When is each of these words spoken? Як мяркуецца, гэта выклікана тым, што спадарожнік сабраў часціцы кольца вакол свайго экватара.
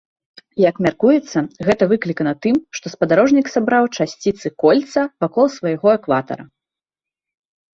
Як 0.69 0.75
мяркуецца, 0.85 1.39
гэта 1.67 1.83
выклікана 1.91 2.33
тым, 2.45 2.57
што 2.79 2.85
спадарожнік 2.95 3.45
сабраў 3.57 3.83
часціцы 3.97 4.47
кольца 4.65 5.01
вакол 5.25 5.45
свайго 5.61 5.87
экватара. 5.99 6.43